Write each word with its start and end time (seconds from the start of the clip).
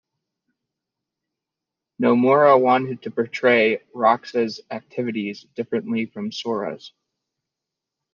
Nomura 2.01 2.59
wanted 2.59 3.03
to 3.03 3.11
portray 3.11 3.83
Roxas' 3.93 4.59
activities 4.71 5.43
differently 5.53 6.07
from 6.07 6.31
Sora's. 6.31 6.91